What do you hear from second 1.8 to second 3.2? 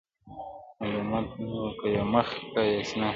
يى مخ كۀ يى سينه وهله,